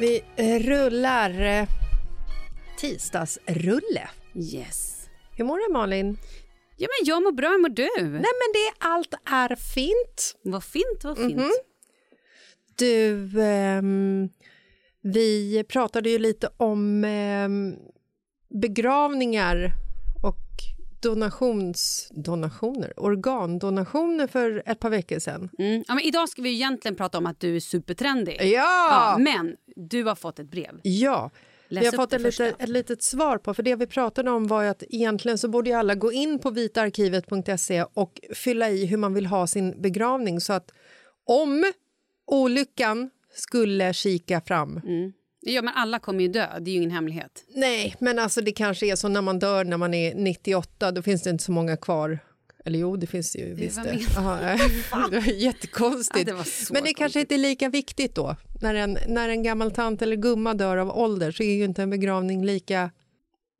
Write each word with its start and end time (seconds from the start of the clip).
Vi 0.00 0.22
eh, 0.36 0.58
rullar 0.58 1.40
eh, 1.42 1.68
tisdagsrulle. 2.78 4.08
Yes. 4.34 5.08
Hur 5.36 5.44
mår 5.44 5.58
du, 5.68 5.72
Malin? 5.72 6.18
Ja, 6.76 6.88
men 7.00 7.06
jag 7.08 7.22
mår 7.22 7.32
bra, 7.32 7.48
hur 7.48 7.58
mår 7.58 7.68
du? 7.68 7.88
Nej, 7.96 8.10
men 8.10 8.52
det 8.54 8.72
allt 8.78 9.14
är 9.24 9.56
fint. 9.56 10.36
Vad 10.42 10.64
fint, 10.64 11.04
vad 11.04 11.16
fint. 11.18 11.36
Mhm. 11.36 11.50
Du, 12.78 13.42
ehm, 13.42 14.28
vi 15.02 15.64
pratade 15.68 16.10
ju 16.10 16.18
lite 16.18 16.48
om 16.56 17.04
ehm, 17.04 17.74
begravningar 18.48 19.72
och 20.22 20.46
donations, 21.02 22.08
donationer, 22.10 22.92
organdonationer 22.96 24.26
för 24.26 24.62
ett 24.66 24.80
par 24.80 24.90
veckor 24.90 25.18
sedan. 25.18 25.50
Mm. 25.58 25.84
Ja, 25.88 25.94
men 25.94 26.04
idag 26.04 26.28
ska 26.28 26.42
vi 26.42 26.50
egentligen 26.50 26.96
prata 26.96 27.18
om 27.18 27.26
att 27.26 27.40
du 27.40 27.56
är 27.56 27.60
supertrendig. 27.60 28.38
Ja! 28.40 28.88
Ja, 28.90 29.16
men 29.18 29.56
du 29.76 30.04
har 30.04 30.14
fått 30.14 30.38
ett 30.38 30.50
brev. 30.50 30.80
Ja, 30.82 31.30
Läs 31.68 31.82
vi 31.82 31.86
har 31.86 31.92
fått 31.92 32.12
ett, 32.12 32.20
lite, 32.20 32.54
ett 32.58 32.68
litet 32.68 33.02
svar 33.02 33.38
på, 33.38 33.54
för 33.54 33.62
det 33.62 33.76
vi 33.76 33.86
pratade 33.86 34.30
om 34.30 34.46
var 34.46 34.64
att 34.64 34.82
egentligen 34.88 35.38
så 35.38 35.48
borde 35.48 35.78
alla 35.78 35.94
gå 35.94 36.12
in 36.12 36.38
på 36.38 36.50
vitarkivet.se 36.50 37.84
och 37.94 38.20
fylla 38.34 38.70
i 38.70 38.86
hur 38.86 38.96
man 38.96 39.14
vill 39.14 39.26
ha 39.26 39.46
sin 39.46 39.82
begravning 39.82 40.40
så 40.40 40.52
att 40.52 40.70
om 41.26 41.72
olyckan 42.26 43.10
skulle 43.34 43.92
kika 43.92 44.40
fram 44.40 44.80
Ja, 45.40 45.62
men 45.62 45.74
alla 45.74 45.98
kommer 45.98 46.20
ju 46.20 46.28
dö, 46.28 46.58
det 46.60 46.70
är 46.70 46.72
ju 46.72 46.78
ingen 46.78 46.90
hemlighet. 46.90 47.44
Nej, 47.54 47.96
men 47.98 48.18
alltså 48.18 48.40
det 48.40 48.52
kanske 48.52 48.86
är 48.86 48.96
så 48.96 49.08
när 49.08 49.22
man 49.22 49.38
dör 49.38 49.64
när 49.64 49.76
man 49.76 49.94
är 49.94 50.14
98, 50.14 50.90
då 50.90 51.02
finns 51.02 51.22
det 51.22 51.30
inte 51.30 51.44
så 51.44 51.52
många 51.52 51.76
kvar. 51.76 52.18
Eller 52.64 52.78
jo, 52.78 52.96
det 52.96 53.06
finns 53.06 53.32
det 53.32 53.38
ju 53.38 53.54
visst. 53.54 53.82
Det. 53.82 54.06
menar 54.16 54.60
Aha, 54.92 55.08
det 55.10 55.20
var 55.20 55.32
jättekonstigt. 55.32 56.18
Ja, 56.18 56.24
det 56.24 56.32
var 56.32 56.72
men 56.72 56.84
det 56.84 56.94
kanske 56.94 57.20
inte 57.20 57.34
är 57.34 57.38
lika 57.38 57.68
viktigt 57.68 58.14
då. 58.14 58.36
När 58.60 58.74
en, 58.74 58.98
när 59.08 59.28
en 59.28 59.42
gammal 59.42 59.70
tant 59.70 60.02
eller 60.02 60.16
gumma 60.16 60.54
dör 60.54 60.76
av 60.76 60.98
ålder 60.98 61.32
så 61.32 61.42
är 61.42 61.54
ju 61.54 61.64
inte 61.64 61.82
en 61.82 61.90
begravning 61.90 62.44
lika... 62.44 62.90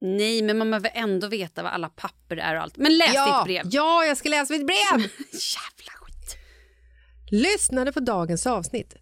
Nej, 0.01 0.43
men 0.43 0.59
man 0.59 0.71
behöver 0.71 0.91
ändå 0.95 1.29
veta 1.29 1.63
vad 1.63 1.73
alla 1.73 1.89
papper 1.89 2.37
är 2.37 2.55
och 2.55 2.63
allt. 2.63 2.77
Men 2.77 2.99
läs 2.99 3.15
ja, 3.15 3.39
ditt 3.39 3.45
brev! 3.45 3.73
ja, 3.75 4.05
jag 4.05 4.17
ska 4.17 4.29
läsa 4.29 4.53
mitt 4.53 4.67
brev! 4.67 5.01
Jävla 5.33 5.93
skit! 5.93 6.37
Lyssnade 7.31 7.93
på 7.93 8.01
dagens 8.01 8.47
avsnitt. 8.47 8.95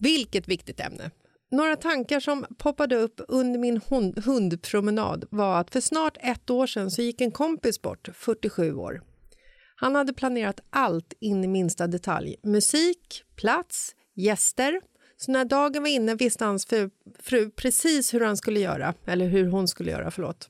Vilket 0.00 0.48
viktigt 0.48 0.80
ämne. 0.80 1.10
Några 1.50 1.76
tankar 1.76 2.20
som 2.20 2.46
poppade 2.58 2.96
upp 2.96 3.20
under 3.28 3.58
min 3.58 3.80
hund, 3.88 4.18
hundpromenad 4.18 5.24
var 5.30 5.60
att 5.60 5.70
för 5.70 5.80
snart 5.80 6.16
ett 6.20 6.50
år 6.50 6.66
sedan 6.66 6.90
så 6.90 7.02
gick 7.02 7.20
en 7.20 7.30
kompis 7.30 7.82
bort, 7.82 8.08
47 8.14 8.74
år. 8.74 9.02
Han 9.76 9.94
hade 9.94 10.12
planerat 10.12 10.60
allt 10.70 11.12
in 11.20 11.44
i 11.44 11.48
minsta 11.48 11.86
detalj. 11.86 12.36
Musik, 12.42 13.24
plats, 13.36 13.94
gäster. 14.16 14.80
Så 15.16 15.32
när 15.32 15.44
dagen 15.44 15.82
var 15.82 15.90
inne 15.90 16.14
visste 16.14 16.44
hans 16.44 16.66
fru, 16.66 16.90
fru 17.18 17.50
precis 17.50 18.14
hur 18.14 18.20
han 18.20 18.36
skulle 18.36 18.60
göra, 18.60 18.94
eller 19.06 19.26
hur 19.26 19.46
hon 19.46 19.68
skulle 19.68 19.90
göra, 19.90 20.10
förlåt. 20.10 20.48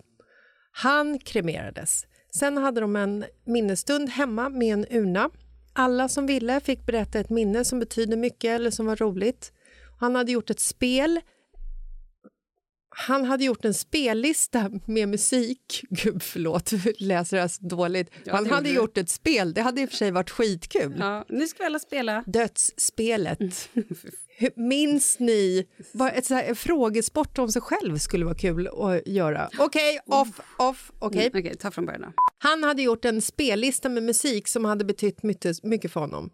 Han 0.72 1.18
kremerades. 1.18 2.06
Sen 2.38 2.56
hade 2.56 2.80
de 2.80 2.96
en 2.96 3.24
minnesstund 3.46 4.08
hemma 4.08 4.48
med 4.48 4.72
en 4.72 4.86
urna. 4.90 5.30
Alla 5.72 6.08
som 6.08 6.26
ville 6.26 6.60
fick 6.60 6.86
berätta 6.86 7.18
ett 7.18 7.30
minne 7.30 7.64
som 7.64 7.78
betydde 7.78 8.16
mycket 8.16 8.50
eller 8.50 8.70
som 8.70 8.86
var 8.86 8.96
roligt. 8.96 9.52
Han 10.00 10.14
hade 10.14 10.32
gjort 10.32 10.50
ett 10.50 10.60
spel 10.60 11.20
han 12.96 13.24
hade 13.24 13.44
gjort 13.44 13.64
en 13.64 13.74
spellista 13.74 14.70
med 14.86 15.08
musik. 15.08 15.84
Gud, 15.90 16.22
förlåt, 16.22 16.72
jag 16.72 16.94
läser 16.98 17.36
det 17.36 17.40
här 17.40 17.48
så 17.48 17.64
dåligt. 17.64 18.10
Ja, 18.24 18.34
han 18.34 18.44
det 18.44 18.50
hade 18.50 18.68
du. 18.68 18.74
gjort 18.74 18.98
ett 18.98 19.08
spel. 19.10 19.54
Det 19.54 19.60
hade 19.62 19.80
i 19.80 19.84
och 19.86 19.90
för 19.90 19.96
sig 19.96 20.10
varit 20.10 20.30
skitkul. 20.30 20.96
Ja, 20.98 21.24
nu 21.28 21.46
ska 21.46 21.62
vi 21.62 21.66
alla 21.66 21.78
spela. 21.78 22.24
Dödsspelet. 22.26 23.38
Hur- 24.38 24.52
Minns 24.68 25.18
ni 25.18 25.66
ett 26.14 26.26
så 26.26 26.34
här, 26.34 26.44
en 26.44 26.56
frågesport 26.56 27.38
om 27.38 27.48
sig 27.48 27.62
själv 27.62 27.98
skulle 27.98 28.24
vara 28.24 28.34
kul 28.34 28.68
att 28.68 29.06
göra? 29.06 29.48
Okej, 29.58 30.00
off, 30.06 30.40
off. 30.58 30.92
okej. 30.98 31.26
Mm, 31.26 31.40
Okej, 31.44 31.56
ta 31.56 31.70
från 31.70 31.86
början. 31.86 32.12
Han 32.38 32.62
hade 32.62 32.82
gjort 32.82 33.04
en 33.04 33.22
spellista 33.22 33.88
med 33.88 34.02
musik 34.02 34.48
som 34.48 34.64
hade 34.64 34.84
betytt 34.84 35.22
mycket, 35.22 35.62
mycket 35.64 35.92
för 35.92 36.00
honom. 36.00 36.30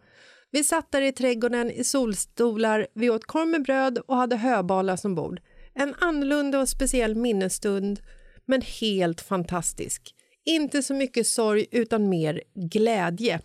Vi 0.56 0.64
satt 0.64 0.93
där 0.93 1.03
i 1.03 1.12
trädgården 1.12 1.70
i 1.70 1.85
solstolar, 1.85 2.87
vi 2.94 3.11
åt 3.11 3.25
korv 3.25 3.49
med 3.49 3.62
bröd 3.62 3.99
och 3.99 4.17
hade 4.17 4.37
höbalar 4.37 4.97
som 4.97 5.14
bord. 5.14 5.41
En 5.75 5.94
annorlunda 5.99 6.61
och 6.61 6.69
speciell 6.69 7.14
minnesstund, 7.14 8.00
men 8.47 8.62
helt 8.62 9.20
fantastisk. 9.20 10.14
Inte 10.44 10.82
så 10.82 10.94
mycket 10.94 11.26
sorg, 11.26 11.67
utan 11.70 12.08
mer 12.08 12.43
glädje. 12.55 13.41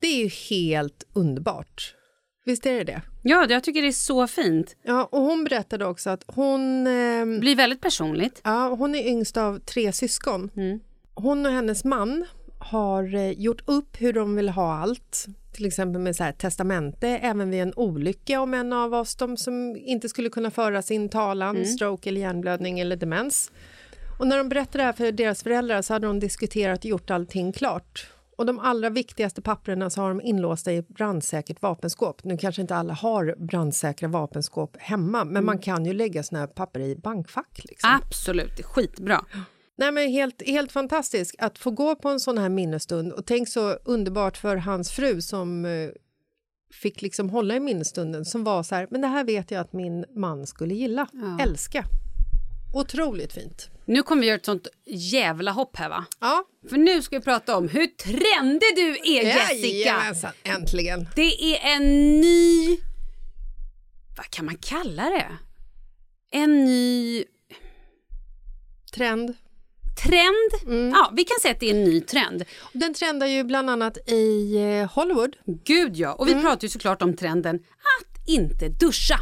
Det 0.00 0.06
är 0.06 0.18
ju 0.18 0.28
helt 0.28 1.04
underbart. 1.12 1.94
Visst 2.44 2.66
är 2.66 2.72
det 2.72 2.84
det? 2.84 3.02
Ja, 3.22 3.46
jag 3.48 3.64
tycker 3.64 3.82
det 3.82 3.88
är 3.88 3.92
så 3.92 4.26
fint. 4.26 4.76
Ja, 4.82 5.08
och 5.12 5.20
hon 5.20 5.44
berättade 5.44 5.86
också 5.86 6.10
att 6.10 6.24
hon... 6.26 6.84
Det 6.84 7.40
blir 7.40 7.56
väldigt 7.56 7.80
personligt. 7.80 8.40
Ja, 8.44 8.68
hon 8.68 8.94
är 8.94 9.08
yngst 9.08 9.36
av 9.36 9.58
tre 9.58 9.92
syskon. 9.92 10.50
Hon 11.14 11.46
och 11.46 11.52
hennes 11.52 11.84
man 11.84 12.24
har 12.58 13.14
eh, 13.14 13.30
gjort 13.30 13.62
upp 13.66 14.00
hur 14.00 14.12
de 14.12 14.36
vill 14.36 14.48
ha 14.48 14.74
allt. 14.78 15.26
Till 15.56 15.66
exempel 15.66 16.02
med 16.02 16.16
så 16.16 16.24
här, 16.24 16.32
testamente, 16.32 17.08
även 17.08 17.50
vid 17.50 17.62
en 17.62 17.72
olycka 17.76 18.40
om 18.40 18.54
en 18.54 18.72
av 18.72 18.94
oss 18.94 19.16
de 19.16 19.36
som 19.36 19.76
inte 19.76 20.08
skulle 20.08 20.30
kunna 20.30 20.50
föra 20.50 20.82
sin 20.82 21.08
talan, 21.08 21.64
stroke 21.64 22.08
eller 22.08 22.20
hjärnblödning 22.20 22.80
eller 22.80 22.96
demens. 22.96 23.50
Och 24.18 24.26
när 24.26 24.38
de 24.38 24.48
berättade 24.48 24.78
det 24.78 24.84
här 24.84 24.92
för 24.92 25.12
deras 25.12 25.42
föräldrar 25.42 25.82
så 25.82 25.92
hade 25.92 26.06
de 26.06 26.20
diskuterat 26.20 26.78
och 26.78 26.84
gjort 26.84 27.10
allting 27.10 27.52
klart. 27.52 28.06
Och 28.36 28.46
de 28.46 28.58
allra 28.58 28.90
viktigaste 28.90 29.42
papperna 29.42 29.90
så 29.90 30.00
har 30.00 30.08
de 30.08 30.20
inlåsta 30.20 30.72
i 30.72 30.82
brandsäkert 30.82 31.62
vapenskåp. 31.62 32.24
Nu 32.24 32.36
kanske 32.36 32.62
inte 32.62 32.76
alla 32.76 32.94
har 32.94 33.34
brandsäkra 33.38 34.08
vapenskåp 34.08 34.76
hemma, 34.78 35.24
men 35.24 35.44
man 35.44 35.58
kan 35.58 35.84
ju 35.84 35.92
lägga 35.92 36.22
såna 36.22 36.40
här 36.40 36.46
papper 36.46 36.80
i 36.80 36.96
bankfack. 36.96 37.60
Liksom. 37.64 38.00
Absolut, 38.02 38.64
skitbra. 38.64 39.24
Nej, 39.78 39.92
men 39.92 40.08
helt, 40.10 40.42
helt 40.46 40.72
fantastiskt 40.72 41.34
att 41.38 41.58
få 41.58 41.70
gå 41.70 41.94
på 41.96 42.08
en 42.08 42.20
sån 42.20 42.38
här 42.38 42.48
minnesstund. 42.48 43.12
Och 43.12 43.26
tänk 43.26 43.48
så 43.48 43.70
underbart 43.70 44.36
för 44.36 44.56
hans 44.56 44.90
fru 44.90 45.22
som 45.22 45.64
eh, 45.64 45.90
fick 46.72 47.02
liksom 47.02 47.30
hålla 47.30 47.56
i 47.56 47.60
minnesstunden 47.60 48.24
som 48.24 48.44
var 48.44 48.62
så 48.62 48.74
här, 48.74 48.88
men 48.90 49.00
det 49.00 49.06
här 49.06 49.24
vet 49.24 49.50
jag 49.50 49.60
att 49.60 49.72
min 49.72 50.04
man 50.16 50.46
skulle 50.46 50.74
gilla, 50.74 51.08
älska. 51.40 51.84
Otroligt 52.74 53.32
fint. 53.32 53.70
Nu 53.84 54.02
kommer 54.02 54.22
vi 54.22 54.28
göra 54.28 54.36
ett 54.38 54.44
sånt 54.44 54.68
jävla 54.86 55.50
hopp 55.50 55.76
här 55.76 55.88
va? 55.88 56.04
Ja, 56.20 56.44
För 56.68 56.76
nu 56.76 57.02
ska 57.02 57.18
vi 57.18 57.24
prata 57.24 57.56
om 57.56 57.68
hur 57.68 57.86
trendig 57.86 58.68
du 58.76 58.90
är 58.90 59.24
Jessica! 59.24 59.68
Jajamensan, 59.68 60.32
äntligen. 60.42 61.08
Det 61.16 61.56
är 61.56 61.76
en 61.76 62.20
ny... 62.20 62.78
Vad 64.16 64.30
kan 64.30 64.44
man 64.44 64.56
kalla 64.56 65.02
det? 65.02 65.38
En 66.30 66.64
ny 66.64 67.24
Trend. 68.92 69.34
Trend? 69.96 70.76
Mm. 70.76 70.88
Ja, 70.90 71.10
vi 71.16 71.24
kan 71.24 71.40
säga 71.42 71.54
att 71.54 71.60
det 71.60 71.70
är 71.70 71.74
en 71.74 71.84
ny 71.84 72.00
trend. 72.00 72.44
Den 72.72 72.94
trendar 72.94 73.26
ju 73.26 73.44
bland 73.44 73.70
annat 73.70 74.10
i 74.10 74.56
eh, 74.56 74.90
Hollywood. 74.92 75.36
Gud 75.64 75.96
ja, 75.96 76.12
och 76.12 76.28
vi 76.28 76.34
pratar 76.34 76.62
ju 76.62 76.68
såklart 76.68 77.02
om 77.02 77.16
trenden 77.16 77.56
att 77.56 78.28
inte 78.28 78.68
duscha. 78.68 79.18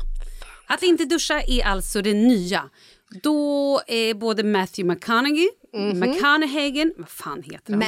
Att 0.67 0.83
inte 0.83 1.05
duscha 1.05 1.43
är 1.43 1.65
alltså 1.65 2.03
det 2.03 2.15
nya. 2.15 2.71
Då 3.23 3.81
är 3.87 4.15
både 4.15 4.45
Matthew 4.45 4.95
McConaughey, 4.95 5.49
McConaughey, 5.95 6.93
vad 6.97 7.09
fan 7.09 7.43
heter 7.43 7.73
han? 7.73 7.79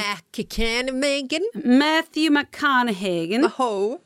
Megan. 0.99 1.41
Matthew 1.53 2.29
McConaughey. 2.39 3.41
Ho. 3.57 3.99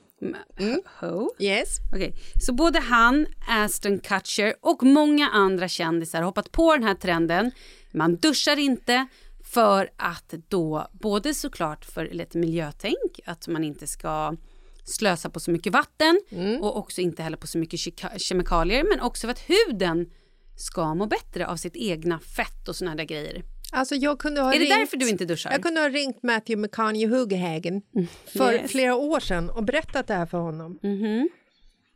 Ho. 0.99 1.29
Yes. 1.39 1.67
Okej, 1.93 2.13
så 2.41 2.53
både 2.53 2.79
han, 2.79 3.27
Aston 3.47 3.99
Kutcher 3.99 4.53
och 4.61 4.83
många 4.83 5.29
andra 5.29 5.67
kändisar 5.67 6.19
har 6.19 6.25
hoppat 6.25 6.51
på 6.51 6.73
den 6.73 6.83
här 6.83 6.95
trenden. 6.95 7.51
Man 7.93 8.15
duschar 8.15 8.59
inte 8.59 9.07
för 9.43 9.89
att 9.97 10.33
då, 10.47 10.87
både 10.91 11.33
såklart 11.33 11.85
för 11.85 12.05
lite 12.11 12.37
miljötänk, 12.37 13.19
att 13.25 13.47
man 13.47 13.63
inte 13.63 13.87
ska 13.87 14.35
slösa 14.83 15.29
på 15.29 15.39
så 15.39 15.51
mycket 15.51 15.73
vatten 15.73 16.21
och 16.61 16.77
också 16.77 17.01
inte 17.01 17.23
heller 17.23 17.37
på 17.37 17.47
så 17.47 17.57
mycket 17.57 17.79
kemikalier, 18.17 18.83
men 18.89 19.01
också 19.01 19.27
för 19.27 19.31
att 19.31 19.39
huden 19.39 20.09
ska 20.57 20.93
må 20.95 21.05
bättre 21.05 21.47
av 21.47 21.55
sitt 21.55 21.75
egna 21.75 22.19
fett 22.19 22.67
och 22.67 22.75
såna 22.75 22.95
där 22.95 23.03
grejer. 23.03 23.43
Alltså 23.73 23.95
jag 23.95 24.19
kunde 24.19 24.41
ha 24.41 24.49
Är 24.53 24.59
det 24.59 24.65
ringt, 24.65 24.75
därför 24.75 24.97
du 24.97 25.09
inte 25.09 25.25
duschar? 25.25 25.51
Jag 25.51 25.63
kunde 25.63 25.81
ha 25.81 25.89
ringt 25.89 26.23
Matthew 26.23 26.61
McConaughey 26.61 27.07
Hugehagen 27.07 27.81
för 28.25 28.53
Yes. 28.53 28.71
flera 28.71 28.95
år 28.95 29.19
sedan 29.19 29.49
och 29.49 29.63
berättat 29.63 30.07
det 30.07 30.13
här 30.13 30.25
för 30.25 30.37
honom. 30.37 30.79
Mhm. 30.83 31.29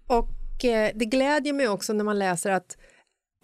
Och 0.08 0.66
eh, 0.66 0.92
det 0.96 1.06
glädjer 1.06 1.54
mig 1.54 1.68
också 1.68 1.94
när 1.94 2.04
man 2.04 2.20
läser 2.20 2.52
att 2.52 2.78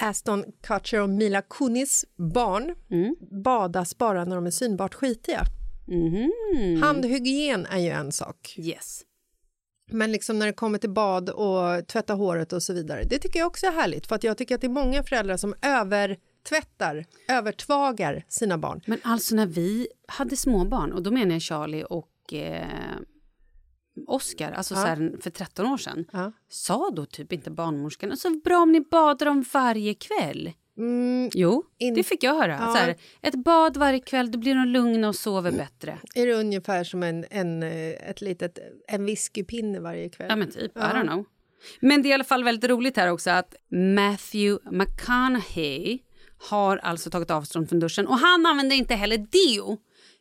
Aston 0.02 0.46
Kutcher 0.62 1.02
och 1.02 1.10
Mila 1.10 1.42
Kunis 1.42 2.06
barn 2.18 2.76
Mm. 2.92 3.16
badas 3.44 3.98
bara 3.98 4.26
när 4.26 4.36
de 4.36 4.46
är 4.46 4.52
synbart 4.52 4.94
skitiga. 4.94 5.44
Mhm. 5.88 6.32
Handhygien 6.84 7.66
är 7.66 7.80
ju 7.80 7.90
en 7.90 8.12
sak, 8.12 8.56
Yes. 8.58 9.02
men 9.92 10.12
liksom 10.12 10.40
när 10.40 10.46
det 10.46 10.54
kommer 10.54 10.78
till 10.78 10.90
bad 10.90 11.30
och 11.30 11.88
tvätta 11.88 12.14
håret 12.14 12.54
och 12.54 12.64
så 12.64 12.74
vidare, 12.74 13.04
det 13.04 13.20
tycker 13.20 13.40
jag 13.40 13.48
också 13.48 13.66
är 13.66 13.72
härligt 13.72 14.08
för 14.08 14.16
att 14.16 14.24
jag 14.24 14.38
tycker 14.38 14.56
att 14.56 14.62
det 14.62 14.68
är 14.68 14.72
många 14.72 15.04
föräldrar 15.04 15.38
som 15.38 15.54
övertvättar, 15.62 17.06
övertvagar 17.28 18.26
sina 18.28 18.58
barn. 18.58 18.82
Men 18.88 19.00
alltså 19.04 19.36
när 19.36 19.46
vi 19.46 19.88
hade 20.08 20.38
småbarn, 20.38 20.92
och 20.94 21.04
då 21.04 21.12
menar 21.12 21.32
jag 21.36 21.42
Charlie 21.42 21.84
och 21.84 22.34
eh, 22.34 22.68
Oscar, 24.08 24.52
alltså 24.52 24.76
så 24.76 24.82
här, 24.82 25.22
för 25.22 25.30
13 25.30 25.66
år 25.66 25.78
sedan, 25.78 26.06
Ja. 26.14 26.32
sa 26.50 26.90
då 26.96 27.06
typ 27.06 27.34
inte 27.34 27.52
barnmorskan 27.52 28.18
så 28.18 28.30
bra 28.44 28.58
om 28.58 28.72
ni 28.72 28.82
badar 28.82 29.26
dem 29.26 29.46
varje 29.54 29.94
kväll? 29.94 30.52
Mm, 30.78 31.30
Jo, 31.34 31.64
In- 31.78 31.94
det 31.94 32.04
fick 32.04 32.24
jag 32.24 32.34
höra. 32.36 32.58
Ja. 32.62 32.68
Så 32.74 32.78
här, 32.78 32.96
ett 33.22 33.36
bad 33.36 33.78
varje 33.78 34.00
kväll, 34.00 34.32
då 34.32 34.40
blir 34.40 34.56
de 34.56 34.68
lugna 34.68 35.08
och 35.08 35.16
sover 35.16 35.52
bättre. 35.52 35.98
är 36.16 36.28
det 36.28 36.34
ungefär 36.34 36.84
som 36.84 37.04
en, 37.04 37.26
en, 37.30 37.64
eh, 37.64 38.10
ett 38.10 38.22
litet, 38.22 38.60
en 38.88 39.06
whiskypinne 39.06 39.80
varje 39.80 40.10
kväll? 40.10 40.28
Ja 40.30 40.36
men 40.36 40.52
typ, 40.52 40.78
I 40.78 40.80
don't 40.80 41.08
know. 41.08 41.26
Men 41.80 42.02
det 42.02 42.08
är 42.08 42.12
i 42.12 42.14
alla 42.14 42.24
fall 42.24 42.44
väldigt 42.44 42.70
roligt 42.70 42.98
här 42.98 43.08
också 43.12 43.30
att 43.30 43.56
Matthew 43.96 44.60
McConaughey 44.72 46.00
har 46.50 46.78
alltså 46.78 47.10
tagit 47.10 47.32
avstånd 47.32 47.70
från 47.70 47.80
duschen 47.80 48.08
och 48.08 48.18
han 48.18 48.46
använder 48.46 48.76
inte 48.76 48.96
heller 48.96 49.18
deo. 49.18 49.78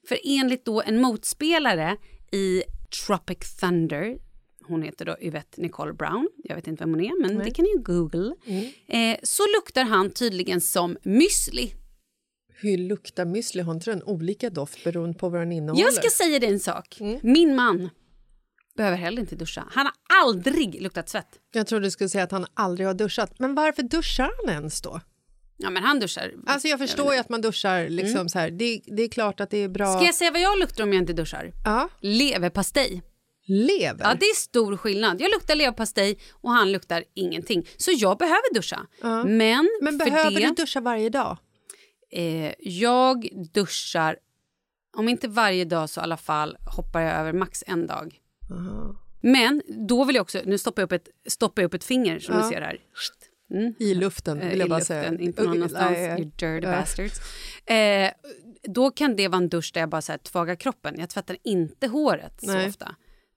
För 0.08 0.18
enligt 0.24 0.64
då 0.64 0.82
en 0.82 1.00
motspelare 1.00 1.96
i 2.32 2.62
Tropic 3.06 3.56
Thunder, 3.60 4.18
hon 4.64 4.82
heter 4.82 5.04
då 5.04 5.16
Yvette 5.22 5.60
Nicole 5.60 5.92
Brown, 5.92 6.28
jag 6.44 6.56
vet 6.56 6.66
inte 6.66 6.84
vem 6.84 6.90
hon 6.90 7.00
är 7.00 7.22
men 7.22 7.38
det 7.38 7.50
kan 7.50 7.62
ni 7.62 7.70
ju 7.70 7.82
google, 7.82 8.34
eh, 8.86 9.18
så 9.22 9.42
luktar 9.56 9.84
han 9.84 10.10
tydligen 10.10 10.60
som 10.60 10.96
müsli. 11.02 11.74
Hur 12.62 12.78
luktar 12.78 13.24
müsli? 13.24 13.62
Har 13.62 13.74
inte 13.74 13.90
den 13.90 14.02
olika 14.02 14.50
doft 14.50 14.84
beroende 14.84 15.18
på 15.18 15.28
vad 15.28 15.40
den 15.40 15.52
innehåller? 15.52 15.84
Jag 15.84 15.94
ska 15.94 16.10
säga 16.10 16.38
dig 16.38 16.48
en 16.48 16.60
sak, 16.60 16.98
min 17.22 17.54
man 17.56 17.90
behöver 18.76 18.96
heller 18.96 19.20
inte 19.20 19.36
duscha. 19.36 19.64
Han 19.70 19.86
har 19.86 19.94
aldrig 20.22 20.82
luktat 20.82 21.08
svett. 21.08 21.38
Jag 21.52 21.66
trodde 21.66 21.86
du 21.86 21.90
skulle 21.90 22.08
säga 22.08 22.24
att 22.24 22.30
han 22.30 22.46
aldrig 22.54 22.86
har 22.86 22.94
duschat. 22.94 23.38
Men 23.38 23.54
varför 23.54 23.82
duschar 23.82 24.30
han 24.36 24.54
ens 24.54 24.80
då? 24.80 25.00
Ja 25.62 25.70
men 25.70 25.82
han 25.82 26.00
duschar. 26.00 26.32
Alltså 26.46 26.68
jag 26.68 26.78
förstår 26.78 27.14
ju 27.14 27.20
att 27.20 27.28
man 27.28 27.40
duschar 27.40 27.88
liksom 27.88 28.28
så 28.28 28.38
här. 28.38 28.50
Det, 28.50 28.80
det 28.86 29.02
är 29.02 29.08
klart 29.08 29.40
att 29.40 29.50
det 29.50 29.58
är 29.58 29.68
bra. 29.68 29.92
Ska 29.96 30.04
jag 30.04 30.14
säga 30.14 30.30
vad 30.30 30.40
jag 30.40 30.58
luktar 30.58 30.84
om 30.84 30.92
jag 30.92 31.02
inte 31.02 31.12
duschar? 31.12 31.52
Ja, 31.64 31.88
Leverpastej. 32.00 33.02
lever. 33.46 34.04
Ja, 34.04 34.14
det 34.20 34.26
är 34.26 34.34
stor 34.34 34.76
skillnad. 34.76 35.20
Jag 35.20 35.30
luktar 35.30 35.54
leverpastej 35.54 36.18
och 36.32 36.50
han 36.50 36.72
luktar 36.72 37.04
ingenting. 37.14 37.68
Så 37.76 37.90
jag 37.94 38.18
behöver 38.18 38.54
duscha. 38.54 38.86
Men, 39.26 39.68
Men 39.82 39.98
för 39.98 40.04
behöver 40.04 40.40
det, 40.40 40.46
du 40.46 40.54
duscha 40.54 40.80
varje 40.80 41.08
dag? 41.10 41.36
eh, 42.12 42.52
jag 42.58 43.28
duschar, 43.54 44.16
om 44.96 45.08
inte 45.08 45.28
varje 45.28 45.64
dag 45.64 45.90
så 45.90 46.00
i 46.00 46.02
alla 46.02 46.16
fall 46.16 46.56
hoppar 46.76 47.00
jag 47.00 47.12
över 47.14 47.32
max 47.32 47.64
en 47.66 47.86
dag. 47.86 48.20
Men 49.22 49.62
då 49.88 50.04
vill 50.04 50.16
jag 50.16 50.22
också, 50.22 50.38
nu 50.44 50.58
stoppar 50.58 50.82
jag 50.82 50.86
upp 50.86 50.92
ett, 50.92 51.08
stoppar 51.32 51.62
jag 51.62 51.68
upp 51.68 51.74
ett 51.74 51.84
finger 51.84 52.18
som 52.18 52.36
du 52.36 52.42
ser 52.48 52.60
här. 52.60 52.78
Mm. 53.50 53.74
I 53.78 53.94
luften, 53.94 54.40
Eh, 54.42 54.48
vill 54.48 54.58
jag 54.58 54.68
bara 54.68 54.78
luften, 54.78 55.04
säga. 55.16 55.18
inte 55.20 55.42
någon 55.42 55.52
Uh, 55.52 55.56
annanstans. 55.58 55.90
nej, 55.90 56.20
You 56.20 56.24
dirty 56.36 56.66
bastards. 56.66 57.20
Eh, 57.66 58.10
då 58.62 58.90
kan 58.90 59.16
det 59.16 59.28
vara 59.28 59.36
en 59.42 59.48
dusch 59.48 59.70
där 59.74 59.80
jag 59.80 59.88
bara 59.90 60.02
så 60.02 60.12
här, 60.12 60.18
tvagar 60.18 60.54
kroppen. 60.54 60.94
Jag 60.98 61.08
tvättar 61.10 61.36
inte 61.44 61.86
håret 61.86 62.40
så 62.40 62.46
Nej. 62.52 62.68
ofta. 62.68 62.94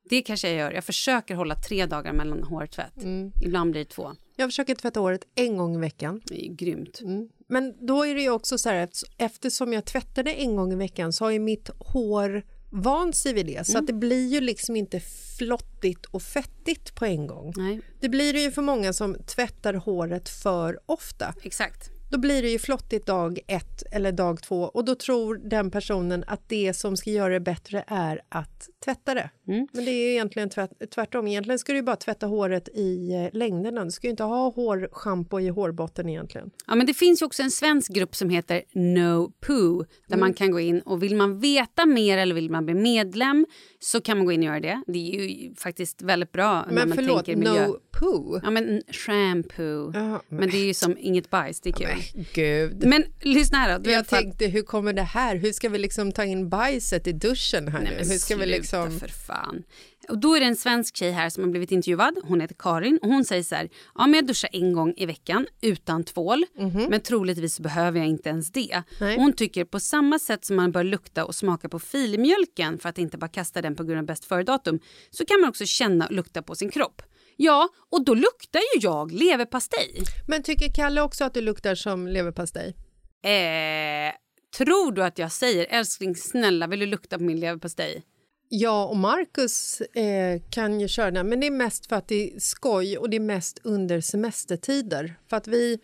Det 0.10 0.22
kanske 0.22 0.48
jag 0.50 0.58
gör. 0.58 0.72
Jag 0.72 0.84
försöker 0.84 1.36
hålla 1.36 1.55
tre 1.55 1.86
dagar 1.86 2.13
mellan 2.13 2.43
hårtvätt. 2.43 3.03
Mm. 3.03 3.32
Ibland 3.41 3.72
blir 3.72 3.82
det 3.84 3.89
två. 3.89 4.12
Jag 4.36 4.50
försöker 4.50 4.75
tvätta 4.75 5.00
håret 5.00 5.22
en 5.36 5.58
gång 5.58 5.75
i 5.75 5.79
veckan. 5.79 6.22
Det 6.25 6.46
är 6.46 6.50
grymt. 6.53 7.00
Men 7.48 7.86
då 7.88 8.05
är 8.05 8.15
det 8.15 8.22
ju 8.22 8.29
också 8.29 8.58
så 8.58 8.70
här 8.70 8.89
eftersom 9.17 9.74
jag 9.74 9.86
tvättade 9.86 10.32
en 10.34 10.55
gång 10.55 10.74
i 10.74 10.75
veckan 10.75 11.13
så 11.13 11.25
har 11.25 11.32
ju 11.32 11.39
mitt 11.39 11.70
hår 11.79 12.43
vant 12.74 13.15
sig 13.15 13.34
vid 13.34 13.46
det. 13.46 13.68
Så 13.68 13.77
att 13.77 13.88
det 13.88 13.94
blir 13.94 14.27
ju 14.27 14.42
liksom 14.42 14.75
inte 14.75 15.00
flottigt 15.38 16.06
och 16.06 16.22
fettigt 16.22 16.96
på 16.96 17.06
en 17.06 17.27
gång. 17.27 17.53
Nej, 17.56 17.82
Det 18.00 18.10
blir 18.10 18.34
det 18.34 18.39
ju 18.39 18.51
för 18.51 18.62
många 18.62 18.94
som 18.94 19.15
tvättar 19.25 19.74
håret 19.74 20.30
för 20.30 20.80
ofta. 20.86 21.34
exakt. 21.44 21.89
Då 22.13 22.20
blir 22.20 22.41
det 22.41 22.50
ju 22.50 22.60
flottigt 22.60 23.05
dag 23.05 23.39
ett 23.48 23.84
eller 23.91 24.12
dag 24.12 24.41
två 24.43 24.62
och 24.63 24.86
då 24.86 24.96
tror 24.96 25.36
den 25.50 25.72
personen 25.72 26.24
att 26.27 26.50
det 26.50 26.74
som 26.74 26.98
ska 26.98 27.10
göra 27.10 27.34
det 27.34 27.39
bättre 27.39 27.84
är 27.88 28.22
att 28.29 28.70
tvätta 28.86 29.13
det. 29.13 29.29
Mm. 29.48 29.67
Men 29.74 29.86
det 29.86 29.91
är 29.91 30.05
ju 30.05 30.12
egentligen 30.12 30.50
tvärt, 30.50 30.72
tvärtom. 30.96 31.27
Egentligen 31.27 31.60
ska 31.60 31.72
du 31.72 31.77
ju 31.77 31.84
bara 31.84 31.96
tvätta 31.96 32.25
håret 32.27 32.70
i 32.74 33.13
eh, 33.13 33.38
längderna. 33.38 33.86
Du 33.86 33.91
ska 33.91 34.08
ju 34.08 34.12
inte 34.12 34.24
ha 34.24 34.50
hårschampo 34.50 35.39
i 35.39 35.48
hårbotten 35.50 36.10
egentligen. 36.10 36.51
Ja, 36.67 36.75
men 36.75 36.88
det 36.88 36.93
finns 36.93 37.22
ju 37.22 37.25
också 37.25 37.43
en 37.43 37.51
svensk 37.51 37.93
grupp 37.93 38.15
som 38.15 38.29
heter 38.29 38.62
No 38.74 39.32
Poo 39.48 39.77
där 40.08 40.13
Mm. 40.15 40.20
man 40.20 40.34
kan 40.34 40.51
gå 40.51 40.60
in 40.60 40.79
och 40.79 41.03
vill 41.03 41.15
man 41.15 41.39
veta 41.39 41.86
mer 41.86 42.17
eller 42.17 42.36
vill 42.36 42.50
man 42.50 42.65
bli 42.65 42.74
medlem 42.75 43.46
så 43.79 44.01
kan 44.01 44.17
man 44.17 44.25
gå 44.25 44.32
in 44.32 44.39
och 44.39 44.46
göra 44.46 44.60
det. 44.60 44.84
Det 44.88 45.00
är 45.00 45.25
ju 45.25 45.55
faktiskt 45.55 46.01
väldigt 46.01 46.32
bra 46.32 46.65
när 46.67 46.74
Men 46.74 46.89
man 46.89 46.96
förlåt, 46.98 47.25
tänker 47.25 47.36
miljö. 47.36 47.67
no 47.67 47.77
poo? 48.00 48.40
Ja, 48.44 48.50
men 48.50 48.82
shampoo. 48.90 49.92
Jaha, 49.94 50.22
men 50.30 50.50
det 50.50 50.58
är 50.58 50.66
ju 50.66 50.74
som 50.74 50.98
inget 51.00 51.30
bajs, 51.30 51.62
det 51.62 51.70
är 51.70 51.74
kul. 51.74 51.88
Men 51.88 52.26
gud. 52.34 52.86
Men 52.86 53.06
lyssna 53.22 53.58
här 53.58 53.80
då. 53.80 53.90
Jag 53.92 54.08
tänkte, 54.08 54.48
hur 54.48 54.62
kommer 54.62 54.94
det 54.94 55.02
här? 55.02 55.36
Hur 55.36 55.52
ska 55.52 55.70
vi 55.70 55.78
liksom 55.78 56.12
ta 56.12 56.24
in 56.24 56.50
bajset 56.50 57.08
i 57.08 57.12
duschen 57.12 57.68
här 57.68 57.80
Nej, 57.80 57.90
nu? 57.92 57.98
men 58.00 58.10
Hur 58.10 58.18
ska 58.18 58.36
vi 58.36 58.46
liksom... 58.46 59.00
för 59.00 59.08
fan. 59.08 59.64
Och 60.10 60.18
då 60.18 60.36
är 60.36 60.40
det 60.40 60.46
en 60.46 60.56
svensk 60.56 60.96
tjej 60.98 61.12
här 61.12 61.30
som 61.30 61.44
har 61.44 61.52
blivit 61.52 61.72
intervjuad. 61.72 62.18
Hon 62.24 62.42
heter 62.42 62.56
Karin 62.60 63.00
och 63.02 63.08
hon 63.10 63.26
säger 63.26 63.44
så 63.44 63.56
här. 63.56 63.70
Ja, 63.96 64.08
men 64.08 64.14
jag 64.14 64.28
duschar 64.28 64.50
en 64.54 64.74
gång 64.74 64.94
i 64.98 65.06
veckan 65.06 65.48
utan 65.62 66.04
tvål. 66.04 66.46
Men 66.90 67.02
troligtvis 67.02 67.60
behöver 67.60 68.00
jag 68.00 68.08
inte 68.08 68.30
ens 68.30 68.52
det. 68.52 68.84
Hon 69.00 69.34
tycker 69.34 69.66
på 69.66 69.80
samma 69.80 70.20
sätt 70.20 70.46
som 70.46 70.56
man 70.56 70.72
bör 70.72 70.84
lukta 70.84 71.26
och 71.26 71.36
smaka 71.36 71.70
på 71.70 71.80
filmjölken 71.80 72.80
för 72.80 72.90
att 72.90 72.98
inte 72.98 73.18
bara 73.18 73.28
kasta 73.28 73.62
den 73.62 73.76
på 73.76 73.84
grund 73.84 74.00
av 74.00 74.06
bäst 74.06 74.26
före-datum 74.26 74.80
så 75.12 75.26
kan 75.26 75.42
man 75.42 75.50
också 75.50 75.66
känna 75.66 76.06
och 76.06 76.12
lukta 76.14 76.42
på 76.42 76.56
sin 76.56 76.70
kropp. 76.70 77.02
Ja, 77.38 77.70
och 77.92 78.06
då 78.06 78.13
luktar 78.13 78.60
ju 78.60 78.82
jag 78.82 79.12
leverpastej. 79.12 80.04
Men 80.28 80.44
tycker 80.44 80.74
Kalle 80.74 81.02
också 81.02 81.24
att 81.24 81.34
du 81.34 81.42
luktar 81.42 81.75
som 81.75 82.08
leverpastej? 82.08 82.75
Eh, 83.24 84.13
tror 84.58 84.92
du 84.92 85.04
att 85.04 85.18
jag 85.18 85.32
säger 85.32 85.68
älskling 85.70 86.16
snälla 86.16 86.68
vill 86.68 86.80
du 86.80 86.86
lukta 86.86 87.18
på 87.18 87.24
min 87.24 87.40
leverpastej? 87.40 88.04
Jag 88.50 88.90
och 88.90 88.98
Marcus 88.98 89.82
eh, 89.82 90.42
kan 90.50 90.80
ju 90.80 90.88
köra 90.88 91.12
den, 91.12 91.30
men 91.30 91.40
det 91.40 91.48
är 91.48 91.52
mest 91.52 91.86
för 91.86 91.96
att 91.96 92.08
det 92.08 92.36
är 92.36 92.40
skoj 92.40 92.98
och 92.98 93.10
det 93.10 93.18
är 93.18 93.22
mest 93.22 93.60
under 93.63 94.02
semestertider. 94.02 95.16
För 95.30 95.38
att 95.38 95.48
vi, 95.48 95.80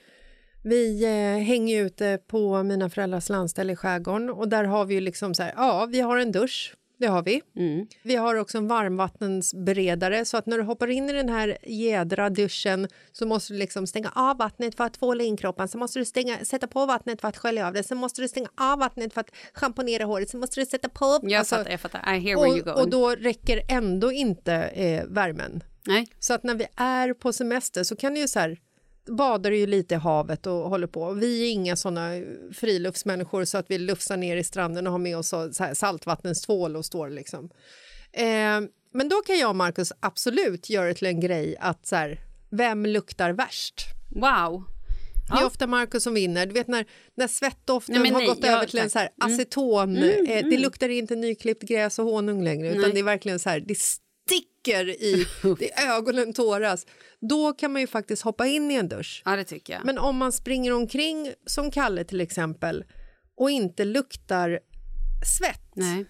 vi 0.63 1.03
eh, 1.03 1.43
hänger 1.45 1.85
ute 1.85 2.19
på 2.27 2.63
mina 2.63 2.89
föräldrars 2.89 3.29
landställe 3.29 3.73
i 3.73 3.75
skärgården 3.75 4.29
och 4.29 4.49
där 4.49 4.63
har 4.63 4.85
vi 4.85 4.93
ju 4.93 5.01
liksom 5.01 5.35
så 5.35 5.43
här, 5.43 5.53
ja, 5.57 5.87
vi 5.91 5.99
har 5.99 6.17
en 6.17 6.31
dusch, 6.31 6.75
det 6.99 7.07
har 7.07 7.23
vi. 7.23 7.41
Vi 8.03 8.15
har 8.15 8.35
också 8.35 8.57
en 8.57 8.67
varmvattensberedare 8.67 10.25
så 10.25 10.37
att 10.37 10.45
när 10.45 10.57
du 10.57 10.63
hoppar 10.63 10.87
in 10.87 11.09
i 11.09 11.13
den 11.13 11.29
här 11.29 11.57
jädra 11.63 12.29
duschen 12.29 12.87
så 13.11 13.27
måste 13.27 13.53
du 13.53 13.59
liksom 13.59 13.87
stänga 13.87 14.11
av 14.15 14.37
vattnet 14.37 14.75
för 14.75 14.83
att 14.83 14.93
tvåla 14.93 15.23
in 15.23 15.37
kroppen. 15.37 15.67
Sen 15.67 15.79
måste 15.79 15.99
du 15.99 16.05
stänga, 16.05 16.45
sätta 16.45 16.67
på 16.67 16.85
vattnet 16.85 17.21
för 17.21 17.27
att 17.27 17.37
skölja 17.37 17.67
av 17.67 17.73
det. 17.73 17.83
Sen 17.83 17.97
måste 17.97 18.21
du 18.21 18.27
stänga 18.27 18.49
av 18.57 18.79
vattnet 18.79 19.13
för 19.13 19.21
att 19.21 19.35
schamponera 19.53 20.05
håret. 20.05 20.29
Sen 20.29 20.39
måste 20.39 20.59
du 20.59 20.65
sätta 20.65 20.89
på... 20.89 21.19
Jag 21.21 21.33
alltså, 21.33 21.55
fattar, 21.55 21.71
jag 21.71 21.81
fattar. 21.81 22.15
I 22.15 22.19
hear 22.19 22.35
where 22.35 22.47
you 22.47 22.59
och, 22.59 22.65
going. 22.65 22.79
och 22.79 22.89
då 22.89 23.09
räcker 23.09 23.61
ändå 23.69 24.11
inte 24.11 24.53
eh, 24.53 25.03
värmen. 25.07 25.63
Nej. 25.87 26.07
Så 26.19 26.33
att 26.33 26.43
när 26.43 26.55
vi 26.55 26.65
är 26.75 27.13
på 27.13 27.33
semester 27.33 27.83
så 27.83 27.95
kan 27.95 28.13
det 28.13 28.19
ju 28.19 28.27
så 28.27 28.39
här 28.39 28.57
badar 29.09 29.51
ju 29.51 29.67
lite 29.67 29.95
i 29.95 29.97
havet 29.97 30.47
och 30.47 30.69
håller 30.69 30.87
på. 30.87 31.11
Vi 31.11 31.47
är 31.47 31.51
inga 31.51 31.75
såna 31.75 32.11
friluftsmänniskor 32.53 33.45
så 33.45 33.57
att 33.57 33.71
vi 33.71 33.77
lufsar 33.77 34.17
ner 34.17 34.37
i 34.37 34.43
stranden 34.43 34.87
och 34.87 34.91
har 34.91 34.99
med 34.99 35.17
oss 35.17 35.27
så 35.27 35.63
här 35.63 35.73
saltvattenstvål 35.73 36.75
och 36.75 36.85
står 36.85 37.09
liksom. 37.09 37.49
Eh, 38.11 38.61
men 38.93 39.09
då 39.09 39.15
kan 39.15 39.37
jag 39.37 39.49
och 39.49 39.55
Marcus 39.55 39.93
absolut 39.99 40.69
göra 40.69 40.87
det 40.87 40.93
till 40.93 41.07
en 41.07 41.19
grej 41.19 41.55
att 41.59 41.87
så 41.87 41.95
här, 41.95 42.19
vem 42.49 42.85
luktar 42.85 43.31
värst? 43.31 43.81
Wow. 44.15 44.63
Det 45.31 45.41
är 45.41 45.45
ofta 45.45 45.67
Marcus 45.67 46.03
som 46.03 46.13
vinner. 46.13 46.45
Du 46.45 46.53
vet 46.53 46.67
när, 46.67 46.85
när 47.15 47.27
svettdoften 47.27 48.01
Nej, 48.01 48.11
har 48.11 48.19
nej, 48.19 48.27
gått 48.27 48.39
ja, 48.41 48.47
över 48.47 48.65
till 48.65 48.79
en 48.79 48.89
så 48.89 48.99
här. 48.99 49.09
Mm. 49.23 49.33
aceton. 49.35 49.97
eh, 49.97 50.45
Det 50.49 50.57
luktar 50.57 50.89
inte 50.89 51.15
nyklippt 51.15 51.63
gräs 51.63 51.99
och 51.99 52.05
honung 52.05 52.43
längre 52.43 52.69
utan 52.69 52.81
Nej. 52.81 52.91
det 52.93 52.99
är 52.99 53.03
verkligen 53.03 53.39
så 53.39 53.49
här, 53.49 53.59
det 53.59 53.75
sticker 54.29 54.89
i, 54.89 55.25
är 55.75 55.97
ögonen 55.97 56.33
tåras. 56.33 56.85
Då 57.29 57.53
kan 57.53 57.71
man 57.73 57.81
ju 57.81 57.87
faktiskt 57.87 58.21
hoppa 58.21 58.47
in 58.47 58.71
i 58.71 58.75
en 58.75 58.87
dusch. 58.87 59.21
Ja, 59.25 59.35
det 59.35 59.43
tycker 59.43 59.73
jag. 59.73 59.85
Men 59.85 59.97
om 59.97 60.17
man 60.17 60.31
springer 60.31 60.73
omkring 60.73 61.33
som 61.45 61.71
Kalle 61.71 62.03
till 62.03 62.21
exempel 62.21 62.83
och 63.35 63.51
inte 63.51 63.85
luktar 63.85 64.59
svett. 65.37 65.71
Nej. 65.75 66.05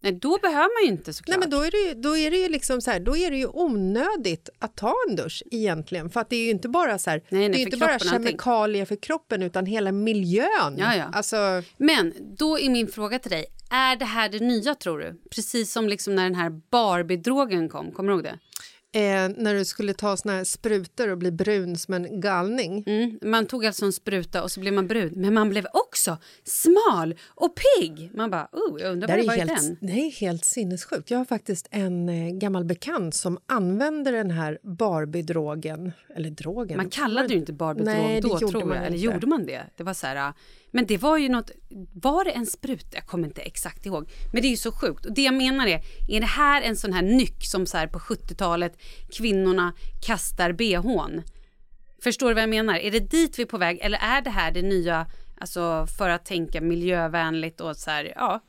Nej, 0.00 0.12
då 0.12 0.38
behöver 0.42 0.82
man 0.82 0.86
ju 0.90 0.98
inte 0.98 1.12
såklart. 1.12 1.38
Nej, 1.38 1.48
men 1.48 1.50
då 1.50 1.64
är 1.66 1.70
det 1.70 1.76
ju, 1.88 1.94
då 1.94 2.16
är 2.16 2.30
det 2.30 2.36
ju 2.36 2.48
liksom 2.48 2.80
så 2.80 2.90
här, 2.90 3.00
då 3.00 3.16
är 3.16 3.30
det 3.30 3.36
ju 3.36 3.46
onödigt 3.46 4.48
att 4.58 4.76
ta 4.76 4.94
en 5.08 5.16
dusch 5.16 5.42
egentligen. 5.50 6.10
För 6.10 6.20
att 6.20 6.30
det 6.30 6.36
är 6.36 6.44
ju 6.44 6.50
inte 6.50 6.68
bara 6.68 6.98
så 6.98 7.10
här, 7.10 7.24
Nej, 7.28 7.40
nej, 7.40 7.48
det 7.48 7.58
är 7.58 7.60
inte 7.60 7.76
bara 7.76 7.94
allting. 7.94 8.10
kemikalier 8.10 8.84
för 8.84 8.96
kroppen 8.96 9.42
utan 9.42 9.66
hela 9.66 9.92
miljön. 9.92 10.76
Ja, 10.78 10.96
ja. 10.96 11.04
Alltså, 11.12 11.62
Men 11.76 12.14
då 12.38 12.58
är 12.58 12.70
min 12.70 12.88
fråga 12.88 13.18
till 13.18 13.30
dig. 13.30 13.46
Är 13.70 13.96
det 13.96 14.04
här 14.04 14.28
det 14.28 14.40
nya 14.40 14.74
tror 14.74 14.98
du? 14.98 15.20
Precis 15.30 15.72
som 15.72 15.88
liksom 15.88 16.14
när 16.14 16.22
den 16.24 16.34
här 16.34 16.50
Barbie-drogen 16.70 17.68
kom. 17.68 17.92
Kommer 17.92 18.08
du 18.08 18.14
ihåg 18.14 18.24
det? 18.24 18.38
eh, 18.92 19.28
när 19.36 19.54
du 19.54 19.64
skulle 19.64 19.94
ta 19.94 20.16
såna 20.16 20.34
här 20.34 20.44
sprutor 20.44 21.08
och 21.08 21.18
bli 21.18 21.32
brun 21.32 21.76
som 21.76 21.94
en 21.94 22.20
galning. 22.20 22.84
Mm. 22.86 23.18
Man 23.22 23.46
tog 23.46 23.66
alltså 23.66 23.84
en 23.84 23.92
spruta 23.92 24.42
och 24.42 24.50
så 24.50 24.60
blev 24.60 24.72
man 24.74 24.88
brun. 24.88 25.12
Men 25.16 25.34
man 25.34 25.50
blev 25.50 25.66
också 25.72 26.18
smal 26.44 27.14
och 27.28 27.54
pigg. 27.56 28.10
Man 28.14 28.30
bara, 28.30 28.48
oh, 28.52 28.80
jag 28.80 28.92
undrar 28.92 29.08
Det 29.08 29.14
vad 29.14 29.22
det 29.22 29.26
var 29.26 29.34
är 29.34 29.44
i 29.44 29.46
den. 29.46 29.48
helt, 29.48 29.78
det 29.80 29.92
är 29.92 30.10
helt 30.10 30.44
sinnessjukt. 30.44 31.10
Jag 31.10 31.18
har 31.18 31.24
faktiskt 31.24 31.68
en 31.70 32.08
eh, 32.08 32.30
gammal 32.30 32.64
bekant 32.64 33.14
som 33.14 33.38
använder 33.46 34.12
den 34.12 34.30
här 34.30 34.58
Barbie-drogen. 34.62 35.92
Eller 36.16 36.30
drogen. 36.30 36.76
Man 36.76 36.90
kallade 36.90 37.28
det 37.28 37.34
ju 37.34 37.40
inte 37.40 37.52
Barbie-drog 37.52 38.40
då, 38.40 38.48
tror 38.48 38.76
jag. 38.76 38.86
Eller 38.86 38.98
gjorde 38.98 39.26
man 39.26 39.46
det? 39.46 39.62
Det 39.76 39.82
var 39.82 39.94
så 39.94 40.06
här... 40.06 40.32
Men 40.70 40.86
det 40.86 40.98
var 40.98 41.18
ju 41.18 41.28
något... 41.28 41.50
Var 41.92 42.24
det 42.24 42.30
en 42.30 42.46
spruta? 42.46 42.96
Jag 42.96 43.06
kommer 43.06 43.28
inte 43.28 43.40
exakt 43.40 43.86
ihåg. 43.86 44.10
Men 44.32 44.42
det 44.42 44.48
är 44.48 44.50
ju 44.50 44.56
så 44.56 44.72
sjukt. 44.72 45.06
Och 45.06 45.14
det 45.14 45.22
jag 45.22 45.34
menar 45.34 45.66
är, 45.66 45.82
är 46.08 46.20
det 46.20 46.26
här 46.26 46.62
en 46.62 46.76
sån 46.76 46.92
här 46.92 47.02
nyck 47.02 47.44
som 47.44 47.66
så 47.66 47.76
här 47.76 47.86
på 47.86 47.98
70-talet 47.98 48.78
kvinnorna 49.12 49.72
kastar 50.06 50.52
bhn? 50.52 51.22
Förstår 52.02 52.28
du 52.28 52.34
vad 52.34 52.42
jag 52.42 52.50
menar? 52.50 52.74
Är 52.74 52.90
det 52.90 53.10
dit 53.10 53.38
vi 53.38 53.42
är 53.42 53.46
på 53.46 53.58
väg? 53.58 53.78
Eller 53.82 53.98
är 53.98 54.22
det 54.22 54.30
här 54.30 54.50
det 54.50 54.62
nya, 54.62 55.06
alltså 55.40 55.86
för 55.98 56.10
att 56.10 56.24
tänka 56.24 56.60
miljövänligt 56.60 57.60
och 57.60 57.76
så 57.76 57.90
här, 57.90 58.12
ja. 58.16 58.40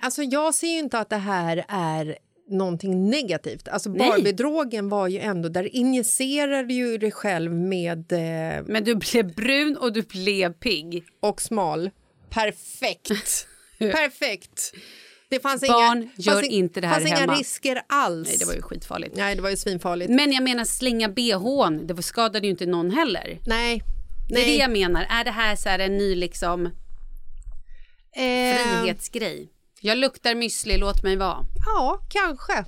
Alltså 0.00 0.22
jag 0.22 0.54
ser 0.54 0.66
ju 0.66 0.78
inte 0.78 0.98
att 0.98 1.10
det 1.10 1.16
här 1.16 1.64
är 1.68 2.18
någonting 2.50 3.10
negativt. 3.10 3.68
Alltså. 3.68 3.90
Barbie-drogen 3.90 4.88
var 4.88 5.08
ju 5.08 5.18
ändå, 5.18 5.48
där 5.48 5.76
injicerade 5.76 6.74
ju 6.74 6.98
dig 6.98 7.10
själv 7.12 7.52
med 7.52 8.12
eh, 8.12 8.64
Men 8.66 8.84
du 8.84 8.94
blev 8.94 9.34
brun 9.34 9.76
och 9.76 9.92
du 9.92 10.02
blev 10.02 10.52
pigg. 10.52 11.04
och 11.20 11.42
smal. 11.42 11.90
Perfekt! 12.30 13.08
Perfekt! 13.78 14.72
Det 15.30 15.40
fanns 15.40 15.60
Barn 15.68 15.98
inga, 16.02 16.10
gör 16.16 16.32
fanns 16.32 16.46
in- 16.46 16.52
inte 16.52 16.80
det 16.80 16.86
här 16.86 16.94
fanns 16.94 17.06
inga 17.06 17.16
hemma. 17.16 17.34
risker 17.34 17.82
alls. 17.88 18.28
Nej, 18.28 18.36
det 18.38 18.44
var 18.44 18.54
ju 18.54 18.62
skitfarligt. 18.62 19.16
Nej, 19.16 19.36
det 19.36 19.42
var 19.42 19.50
ju 19.50 19.56
svinfarligt. 19.56 20.10
Men 20.10 20.32
jag 20.32 20.42
menar 20.42 20.64
slänga 20.64 21.08
bhn, 21.08 21.86
det 21.86 22.02
skadade 22.02 22.46
ju 22.46 22.50
inte 22.50 22.66
någon 22.66 22.90
heller. 22.90 23.38
Nej. 23.46 23.82
Det 24.28 24.34
är 24.34 24.38
det 24.44 24.46
Nej. 24.46 24.58
jag 24.58 24.70
menar. 24.70 25.06
Är 25.10 25.24
det 25.24 25.30
här 25.30 25.56
så 25.56 25.68
här 25.68 25.78
en 25.78 25.96
ny 25.96 26.14
liksom 26.14 26.66
Eh, 28.16 28.56
frihetsgrej? 28.56 29.48
Jag 29.86 29.98
luktar 29.98 30.34
müsli, 30.34 30.78
låt 30.78 31.02
mig 31.02 31.16
vara. 31.16 31.46
Ja, 31.66 32.00
kanske. 32.08 32.64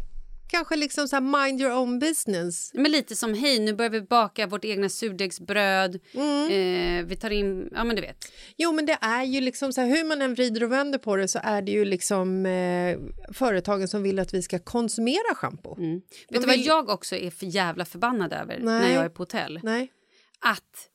Kanske 0.49 0.76
liksom 0.76 1.08
så 1.08 1.16
här 1.16 1.44
mind 1.46 1.61
your 1.61 1.73
own 1.73 1.99
business. 1.99 2.70
Men 2.75 2.92
lite 2.92 3.16
som 3.16 3.35
hej, 3.35 3.58
nu 3.58 3.75
börjar 3.75 3.90
vi 3.90 4.00
baka 4.00 4.46
vårt 4.46 4.64
egna 4.64 4.88
surdegsbröd. 4.88 6.00
Mm. 6.14 6.50
Eh, 6.50 7.06
vi 7.06 7.16
tar 7.16 7.30
in, 7.30 7.68
ja 7.73 7.85
men 7.85 7.96
du 7.96 8.02
vet. 8.02 8.16
Jo, 8.56 8.73
men 8.73 8.87
det 8.87 8.99
är 9.00 9.25
ju 9.25 9.40
liksom 9.40 9.73
så 9.73 9.80
här, 9.80 9.88
hur 9.88 10.04
man 10.04 10.23
än 10.23 10.35
vrider 10.35 10.64
och 10.64 10.73
vänder 10.73 10.99
på 10.99 11.16
det 11.16 11.28
så 11.28 11.38
är 11.42 11.62
det 11.62 11.73
ju 11.73 11.85
liksom 11.85 12.46
eh, 12.46 12.99
företagen 13.35 13.88
som 13.88 14.02
vill 14.02 14.18
att 14.18 14.35
vi 14.35 14.42
ska 14.42 14.58
konsumera 14.58 15.35
schampo. 15.35 15.75
Vet 15.75 16.02
du 16.28 16.38
vad 16.38 16.49
vill- 16.49 16.66
jag 16.66 16.88
också 16.88 17.16
är 17.16 17.30
för 17.30 17.46
jävla 17.46 17.85
förbannad 17.85 18.32
över 18.32 18.58
när 18.58 18.80
Nej. 18.80 18.94
jag 18.94 19.04
är 19.04 19.08
på 19.08 19.23
hotell? 19.23 19.61
Nej. 19.62 19.92
Att, 20.40 20.88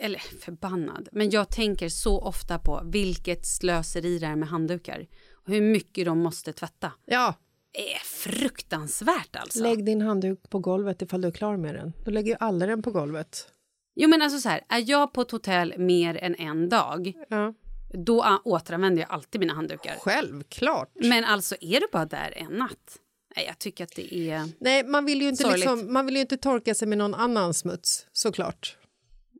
eller 0.00 0.18
förbannad, 0.40 1.08
men 1.12 1.30
jag 1.30 1.50
tänker 1.50 1.88
så 1.88 2.20
ofta 2.20 2.58
på 2.58 2.82
vilket 2.92 3.46
slöseri 3.46 4.18
det 4.18 4.26
är 4.26 4.36
med 4.36 4.48
handdukar. 4.48 5.06
Hur 5.46 5.60
mycket 5.60 6.04
de 6.04 6.18
måste 6.18 6.52
tvätta. 6.52 6.92
Ja, 7.06 7.34
Det 7.72 7.94
är 7.94 7.98
fruktansvärt 7.98 9.36
alltså. 9.36 9.62
lägg 9.62 9.84
din 9.84 10.00
handduk 10.02 10.50
på 10.50 10.58
golvet 10.58 11.02
ifall 11.02 11.20
du 11.20 11.28
är 11.28 11.32
klar 11.32 11.56
med 11.56 11.74
den. 11.74 11.92
Då 12.04 12.10
lägger 12.10 12.30
ju 12.32 12.36
alla 12.40 12.66
den 12.66 12.82
på 12.82 12.90
golvet. 12.90 13.50
Jo 13.96 14.08
men 14.08 14.22
alltså 14.22 14.38
så 14.38 14.48
här, 14.48 14.60
är 14.68 14.90
jag 14.90 15.12
på 15.12 15.20
ett 15.20 15.30
hotell 15.30 15.74
mer 15.78 16.16
än 16.16 16.34
en 16.34 16.68
dag 16.68 17.12
Ja. 17.28 17.54
då 17.92 18.22
ah, 18.22 18.40
återanvänder 18.44 19.02
jag 19.02 19.10
alltid 19.10 19.40
mina 19.40 19.54
handdukar. 19.54 19.96
Självklart. 20.00 20.90
Men 20.94 21.24
alltså 21.24 21.56
är 21.60 21.80
du 21.80 21.86
bara 21.92 22.06
där 22.06 22.32
en 22.36 22.52
natt? 22.52 22.98
Nej, 23.36 23.46
jag 23.46 23.58
tycker 23.58 23.84
att 23.84 23.96
det 23.96 24.14
är... 24.14 24.48
Nej, 24.60 24.84
man 24.84 25.04
vill 25.04 25.22
ju 25.22 25.28
inte, 25.28 25.42
Sorgligt. 25.42 25.60
liksom, 25.60 25.92
man 25.92 26.06
vill 26.06 26.14
ju 26.14 26.20
inte 26.20 26.36
torka 26.36 26.74
sig 26.74 26.88
med 26.88 26.98
någon 26.98 27.14
annan 27.14 27.54
smuts, 27.54 28.06
såklart. 28.12 28.76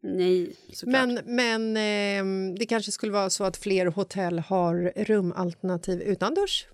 Nej, 0.06 0.56
såklart. 0.72 1.08
Men, 1.08 1.20
men 1.36 1.76
ehm, 1.76 2.54
det 2.58 2.66
kanske 2.66 2.92
skulle 2.92 3.12
vara 3.12 3.30
så 3.30 3.44
att 3.44 3.56
fler 3.56 3.86
hotell 3.86 4.38
har 4.38 4.92
rumalternativ 4.96 6.00
utan 6.02 6.34
dusch. 6.34 6.66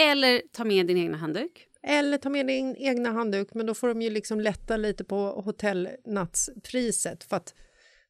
Eller 0.00 0.42
ta 0.52 0.64
med 0.64 0.86
din 0.86 0.96
egna 0.96 1.16
handduk. 1.16 1.64
Eller 1.82 2.18
ta 2.18 2.28
med 2.28 2.46
din 2.46 2.76
egna 2.78 3.12
handduk, 3.12 3.48
men 3.54 3.66
då 3.66 3.74
får 3.74 3.88
de 3.88 4.02
ju 4.02 4.10
liksom 4.10 4.40
lätta 4.40 4.76
lite 4.76 5.04
på 5.04 5.16
hotellnattspriset 5.44 7.24
för 7.24 7.36
att 7.36 7.54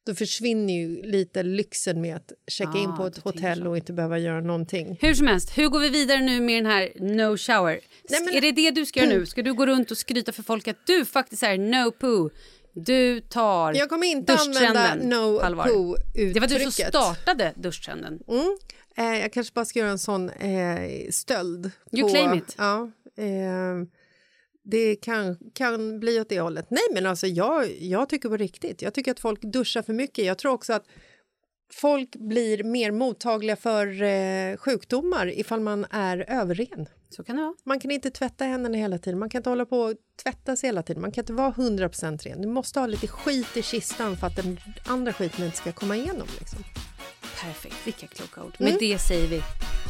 då 0.05 0.15
försvinner 0.15 0.73
ju 0.73 1.01
lite 1.03 1.43
lyxen 1.43 2.01
med 2.01 2.15
att 2.15 2.31
checka 2.47 2.77
in 2.77 2.89
Ah, 2.89 2.97
på 2.97 3.03
du 3.03 3.09
ett 3.09 3.17
hotell 3.17 3.67
och 3.67 3.77
inte 3.77 3.93
behöva 3.93 4.17
göra 4.19 4.41
någonting. 4.41 4.97
Hur 5.01 5.13
som 5.13 5.27
helst, 5.27 5.57
hur 5.57 5.67
går 5.67 5.79
vi 5.79 5.89
vidare 5.89 6.21
nu 6.21 6.41
med 6.41 6.63
den 6.63 6.71
här 6.71 6.91
no 6.99 7.37
shower? 7.37 7.79
Nej, 8.09 8.23
men- 8.25 8.33
Är 8.35 8.41
det 8.41 8.51
det 8.51 8.71
du 8.71 8.85
ska 8.85 8.99
göra 8.99 9.09
nu? 9.19 9.25
Ska 9.25 9.41
du 9.41 9.53
gå 9.53 9.65
runt 9.65 9.91
och 9.91 9.97
skryta 9.97 10.31
för 10.31 10.43
folk 10.43 10.67
att 10.67 10.87
du 10.87 11.05
faktiskt 11.05 11.43
är 11.43 11.57
no 11.57 11.91
poo? 11.91 12.29
Du 12.73 13.19
tar 13.19 13.73
Jag 13.73 13.89
kommer 13.89 14.07
inte 14.07 14.33
använda 14.33 14.95
no 14.95 15.39
poo-uttrycket. 15.39 16.33
Det 16.33 16.39
var 16.39 16.47
du 16.47 16.59
som 16.59 16.71
startade 16.71 17.53
duschtrenden. 17.55 18.19
Mm. 18.27 18.57
Eh, 18.97 19.19
jag 19.21 19.33
kanske 19.33 19.53
bara 19.53 19.65
ska 19.65 19.79
göra 19.79 19.91
en 19.91 19.99
sån 19.99 20.29
eh, 20.29 21.09
stöld. 21.11 21.71
You 21.91 22.07
på, 22.07 22.09
claim 22.09 22.33
it. 22.33 22.55
Ja, 22.57 22.91
eh, 23.17 23.87
det 24.63 24.95
kan, 24.95 25.37
kan 25.53 25.99
bli 25.99 26.19
åt 26.19 26.29
det 26.29 26.39
hållet. 26.39 26.65
Nej, 26.69 26.83
men 26.93 27.05
alltså 27.05 27.27
jag, 27.27 27.81
jag 27.81 28.09
tycker 28.09 28.29
på 28.29 28.37
riktigt. 28.37 28.81
Jag 28.81 28.93
tycker 28.93 29.11
att 29.11 29.19
folk 29.19 29.41
duschar 29.41 29.81
för 29.81 29.93
mycket. 29.93 30.25
Jag 30.25 30.37
tror 30.37 30.51
också 30.51 30.73
att 30.73 30.85
folk 31.73 32.15
blir 32.15 32.63
mer 32.63 32.91
mottagliga 32.91 33.55
för 33.55 34.01
eh, 34.03 34.57
sjukdomar 34.57 35.39
ifall 35.39 35.59
man 35.59 35.85
är 35.91 36.25
överren. 36.29 36.85
Så 37.09 37.23
kan 37.23 37.35
det 37.35 37.41
vara. 37.41 37.53
Man 37.65 37.79
kan 37.79 37.91
inte 37.91 38.09
tvätta 38.11 38.45
händerna 38.45 38.77
hela 38.77 38.97
tiden. 38.97 39.19
Man 39.19 39.29
kan 39.29 39.39
inte 39.39 39.49
hålla 39.49 39.65
på 39.65 39.79
och 39.79 39.93
tvätta 40.23 40.55
sig 40.55 40.67
hela 40.67 40.83
tiden. 40.83 41.01
Man 41.01 41.11
kan 41.11 41.21
inte 41.21 41.33
vara 41.33 41.51
100% 41.51 42.23
ren. 42.23 42.41
Du 42.41 42.47
måste 42.47 42.79
ha 42.79 42.87
lite 42.87 43.07
skit 43.07 43.57
i 43.57 43.61
kistan 43.61 44.17
för 44.17 44.27
att 44.27 44.35
den 44.35 44.59
andra 44.85 45.13
skiten 45.13 45.45
inte 45.45 45.57
ska 45.57 45.71
komma 45.71 45.95
igenom. 45.97 46.27
Liksom. 46.39 46.59
Perfekt, 47.41 47.75
vilka 47.87 48.07
kloka 48.07 48.43
ord. 48.43 48.55
Mm. 48.59 48.71
Med 48.71 48.79
det 48.79 48.99
säger 48.99 49.27
vi 49.27 49.41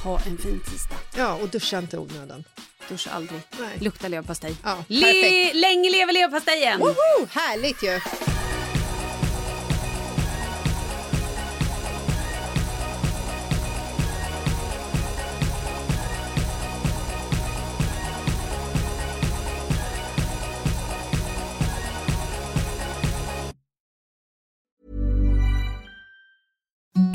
ha 0.03 0.15
en 0.19 0.37
fin 0.37 0.59
tisdag. 0.71 0.95
Ja, 1.17 1.35
och 1.41 1.49
duscha 1.49 1.77
inte 1.79 1.97
onödan. 1.97 2.43
Duscha 2.89 3.11
aldrig. 3.11 3.41
Nej. 3.59 3.69
Lukta 3.79 4.07
leverpastej. 4.07 4.55
Ja, 4.63 4.83
Le- 4.87 5.05
perfekt. 5.05 5.55
länge 5.55 5.89
leve 5.91 6.11
leverpastejen! 6.13 6.79
Woho! 6.79 7.25
Härligt 7.29 7.83
ju! 7.83 7.99